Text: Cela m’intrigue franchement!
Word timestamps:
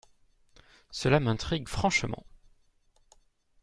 Cela 0.89 1.19
m’intrigue 1.19 1.67
franchement! 1.67 2.25